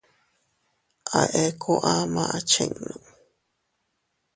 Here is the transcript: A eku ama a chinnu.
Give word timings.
A 1.19 1.21
eku 1.45 1.73
ama 1.95 2.23
a 2.37 2.39
chinnu. 2.49 2.93